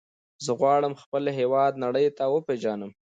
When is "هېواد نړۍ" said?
1.39-2.07